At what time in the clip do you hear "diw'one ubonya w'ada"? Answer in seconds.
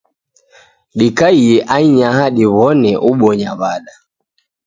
2.35-3.93